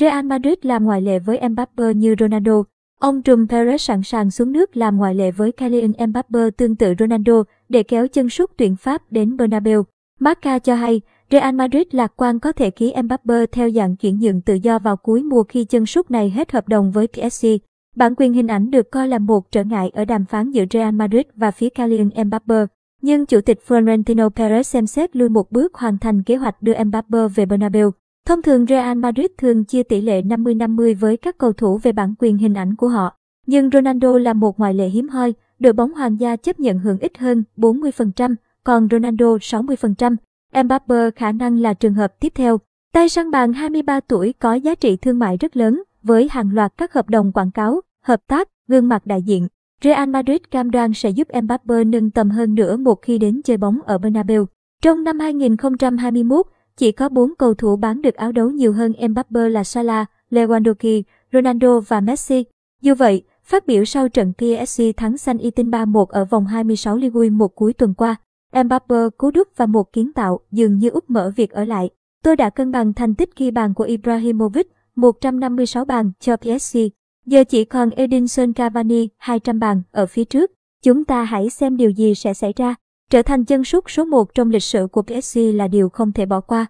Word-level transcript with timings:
Real 0.00 0.24
Madrid 0.24 0.54
làm 0.62 0.84
ngoại 0.84 1.02
lệ 1.02 1.18
với 1.18 1.48
Mbappe 1.48 1.94
như 1.94 2.14
Ronaldo. 2.20 2.62
Ông 3.00 3.22
trùm 3.22 3.46
Perez 3.46 3.76
sẵn 3.76 4.02
sàng 4.02 4.30
xuống 4.30 4.52
nước 4.52 4.76
làm 4.76 4.96
ngoại 4.96 5.14
lệ 5.14 5.30
với 5.30 5.52
Kylian 5.52 5.92
Mbappe 6.08 6.50
tương 6.56 6.76
tự 6.76 6.94
Ronaldo 6.98 7.42
để 7.68 7.82
kéo 7.82 8.08
chân 8.08 8.30
sút 8.30 8.50
tuyển 8.56 8.76
Pháp 8.76 9.02
đến 9.10 9.36
Bernabeu. 9.36 9.84
Marca 10.20 10.58
cho 10.58 10.74
hay, 10.74 11.00
Real 11.30 11.54
Madrid 11.54 11.86
lạc 11.90 12.12
quan 12.16 12.40
có 12.40 12.52
thể 12.52 12.70
ký 12.70 12.94
Mbappe 13.02 13.46
theo 13.52 13.70
dạng 13.70 13.96
chuyển 13.96 14.20
nhượng 14.20 14.40
tự 14.40 14.54
do 14.54 14.78
vào 14.78 14.96
cuối 14.96 15.22
mùa 15.22 15.42
khi 15.42 15.64
chân 15.64 15.86
sút 15.86 16.10
này 16.10 16.30
hết 16.30 16.52
hợp 16.52 16.68
đồng 16.68 16.90
với 16.90 17.06
PSG. 17.06 17.46
Bản 17.96 18.14
quyền 18.16 18.32
hình 18.32 18.46
ảnh 18.46 18.70
được 18.70 18.90
coi 18.90 19.08
là 19.08 19.18
một 19.18 19.50
trở 19.50 19.64
ngại 19.64 19.90
ở 19.94 20.04
đàm 20.04 20.24
phán 20.24 20.50
giữa 20.50 20.64
Real 20.70 20.94
Madrid 20.94 21.26
và 21.34 21.50
phía 21.50 21.68
Kylian 21.68 22.10
Mbappe. 22.26 22.66
Nhưng 23.02 23.26
Chủ 23.26 23.40
tịch 23.40 23.60
Florentino 23.68 24.30
Perez 24.30 24.62
xem 24.62 24.86
xét 24.86 25.16
lui 25.16 25.28
một 25.28 25.52
bước 25.52 25.74
hoàn 25.74 25.98
thành 25.98 26.22
kế 26.22 26.36
hoạch 26.36 26.62
đưa 26.62 26.84
Mbappe 26.84 27.18
về 27.34 27.46
Bernabeu. 27.46 27.90
Thông 28.26 28.42
thường 28.42 28.66
Real 28.66 28.98
Madrid 28.98 29.26
thường 29.38 29.64
chia 29.64 29.82
tỷ 29.82 30.00
lệ 30.00 30.22
50-50 30.22 30.96
với 30.98 31.16
các 31.16 31.38
cầu 31.38 31.52
thủ 31.52 31.78
về 31.78 31.92
bản 31.92 32.14
quyền 32.18 32.38
hình 32.38 32.54
ảnh 32.54 32.76
của 32.76 32.88
họ. 32.88 33.16
Nhưng 33.46 33.70
Ronaldo 33.70 34.18
là 34.18 34.32
một 34.32 34.58
ngoại 34.58 34.74
lệ 34.74 34.88
hiếm 34.88 35.08
hoi, 35.08 35.34
đội 35.58 35.72
bóng 35.72 35.92
hoàng 35.92 36.20
gia 36.20 36.36
chấp 36.36 36.60
nhận 36.60 36.78
hưởng 36.78 36.98
ít 36.98 37.18
hơn 37.18 37.44
40%, 37.56 38.34
còn 38.64 38.88
Ronaldo 38.90 39.36
60%. 39.36 40.16
Mbappe 40.64 41.10
khả 41.16 41.32
năng 41.32 41.60
là 41.60 41.74
trường 41.74 41.94
hợp 41.94 42.20
tiếp 42.20 42.32
theo. 42.34 42.58
Tay 42.92 43.08
săn 43.08 43.30
bàn 43.30 43.52
23 43.52 44.00
tuổi 44.00 44.34
có 44.38 44.54
giá 44.54 44.74
trị 44.74 44.96
thương 44.96 45.18
mại 45.18 45.36
rất 45.36 45.56
lớn, 45.56 45.82
với 46.02 46.28
hàng 46.30 46.54
loạt 46.54 46.72
các 46.76 46.92
hợp 46.92 47.08
đồng 47.08 47.32
quảng 47.32 47.50
cáo, 47.50 47.80
hợp 48.04 48.20
tác, 48.26 48.48
gương 48.68 48.88
mặt 48.88 49.06
đại 49.06 49.22
diện. 49.22 49.48
Real 49.84 50.08
Madrid 50.08 50.40
cam 50.50 50.70
đoan 50.70 50.92
sẽ 50.94 51.10
giúp 51.10 51.28
Mbappe 51.42 51.84
nâng 51.84 52.10
tầm 52.10 52.30
hơn 52.30 52.54
nữa 52.54 52.76
một 52.76 53.02
khi 53.02 53.18
đến 53.18 53.40
chơi 53.44 53.56
bóng 53.56 53.82
ở 53.82 53.98
Bernabeu. 53.98 54.46
Trong 54.82 55.04
năm 55.04 55.18
2021, 55.18 56.46
chỉ 56.78 56.92
có 56.92 57.08
4 57.08 57.34
cầu 57.38 57.54
thủ 57.54 57.76
bán 57.76 58.02
được 58.02 58.14
áo 58.14 58.32
đấu 58.32 58.50
nhiều 58.50 58.72
hơn 58.72 58.92
Mbappe 59.08 59.48
là 59.48 59.64
Salah, 59.64 60.10
Lewandowski, 60.30 61.02
Ronaldo 61.32 61.80
và 61.80 62.00
Messi. 62.00 62.44
Dù 62.82 62.94
vậy, 62.94 63.22
phát 63.44 63.66
biểu 63.66 63.84
sau 63.84 64.08
trận 64.08 64.32
PSG 64.32 64.82
thắng 64.96 65.18
San 65.18 65.38
Itin 65.38 65.70
3-1 65.70 66.04
ở 66.04 66.24
vòng 66.24 66.46
26 66.46 66.96
Ligue 66.96 67.30
một 67.30 67.48
cuối 67.48 67.72
tuần 67.72 67.94
qua, 67.94 68.16
Mbappe 68.64 68.96
cú 69.16 69.30
đúc 69.30 69.48
và 69.56 69.66
một 69.66 69.92
kiến 69.92 70.12
tạo 70.12 70.40
dường 70.50 70.78
như 70.78 70.88
úp 70.88 71.10
mở 71.10 71.32
việc 71.36 71.50
ở 71.50 71.64
lại. 71.64 71.90
Tôi 72.24 72.36
đã 72.36 72.50
cân 72.50 72.72
bằng 72.72 72.92
thành 72.92 73.14
tích 73.14 73.36
ghi 73.36 73.50
bàn 73.50 73.74
của 73.74 73.84
Ibrahimovic, 73.84 74.66
156 74.96 75.84
bàn 75.84 76.12
cho 76.20 76.36
PSG. 76.36 76.78
Giờ 77.26 77.44
chỉ 77.44 77.64
còn 77.64 77.90
Edinson 77.90 78.52
Cavani, 78.52 79.08
200 79.16 79.58
bàn 79.58 79.82
ở 79.92 80.06
phía 80.06 80.24
trước. 80.24 80.50
Chúng 80.82 81.04
ta 81.04 81.24
hãy 81.24 81.50
xem 81.50 81.76
điều 81.76 81.90
gì 81.90 82.14
sẽ 82.14 82.34
xảy 82.34 82.52
ra. 82.56 82.74
Trở 83.10 83.22
thành 83.22 83.44
chân 83.44 83.64
sút 83.64 83.84
số 83.88 84.04
1 84.04 84.34
trong 84.34 84.50
lịch 84.50 84.62
sử 84.62 84.86
của 84.92 85.02
PSG 85.02 85.38
là 85.54 85.68
điều 85.68 85.88
không 85.88 86.12
thể 86.12 86.26
bỏ 86.26 86.40
qua. 86.40 86.66